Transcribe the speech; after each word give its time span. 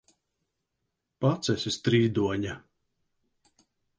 Pats 1.25 1.51
esi 1.55 1.73
strīdoņa! 1.77 2.57